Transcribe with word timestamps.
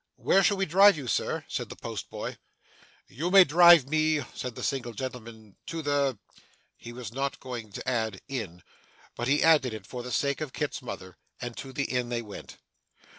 'Where 0.15 0.41
shall 0.41 0.57
we 0.57 0.65
drive 0.65 0.97
you, 0.97 1.05
sir?' 1.05 1.45
said 1.47 1.69
the 1.69 1.75
post 1.75 2.09
boy. 2.09 2.39
'You 3.07 3.29
may 3.29 3.43
drive 3.43 3.87
me,' 3.87 4.23
said 4.33 4.55
the 4.55 4.63
single 4.63 4.93
gentleman, 4.93 5.57
'to 5.67 5.83
the' 5.83 6.17
He 6.75 6.91
was 6.91 7.11
not 7.13 7.39
going 7.39 7.71
to 7.73 7.87
add 7.87 8.19
'inn,' 8.27 8.63
but 9.15 9.27
he 9.27 9.43
added 9.43 9.75
it 9.75 9.85
for 9.85 10.01
the 10.01 10.11
sake 10.11 10.41
of 10.41 10.53
Kit's 10.53 10.81
mother; 10.81 11.17
and 11.39 11.55
to 11.57 11.71
the 11.71 11.85
inn 11.85 12.09
they 12.09 12.23
went. 12.23 12.57